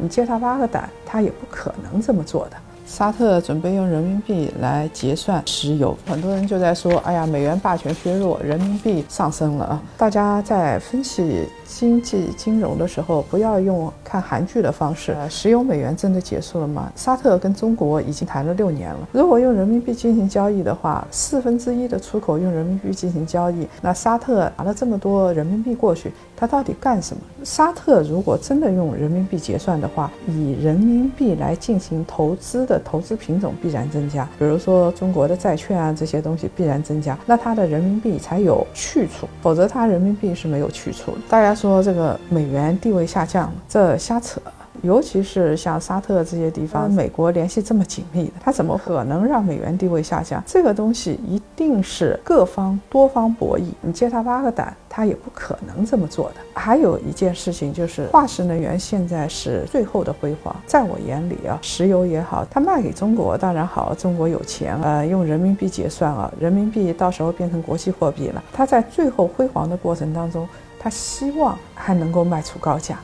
[0.00, 2.56] 你借他八个胆，他也不可能这么做的。
[2.90, 15.16] 沙特准备用人民币来结算石油，很多人就在说：“哎呀，美元霸权削弱，人民币上升了啊！”大家在分析经济金融的时候，不要用看韩剧的方式。
[15.28, 16.92] 石油美元真的结束了吗？
[16.96, 27.22] 沙特跟中国已经谈了六年了，如果用人民币进行交易的话，四分之一的出口用人民币进行交易，那沙特拿了这么多人民币过去，他到底干什么？
[27.44, 32.79] 沙特如果真的用人民币结算的话，以人民币来进行投资的。
[32.84, 41.16] 投资品种必然增加，比如说中国的债券啊，这些东西必然增加，那它的人民币才有去处，否则它人民币是没有去处。
[41.28, 44.40] 大家说这个美元地位下降，这瞎扯。
[44.82, 50.42] 尤其是像沙特这些地方，美国联系这么紧密的，他怎么可能让美元地位下降？
[50.46, 53.64] 这个东西一定是各方多方博弈。
[53.80, 56.36] 你借他八个胆，他也不可能这么做的。
[56.54, 60.54] 还有一件事情就是，化石能源现在是最后的辉煌。
[60.66, 68.42] 在我眼里啊，石油也好，它卖给中国当然好，中国有钱，呃，用人民币结算啊，人民币到时候变成国际货币了。
[68.52, 72.98] 它在最后辉煌的过程当中，它希望还能够卖出高价。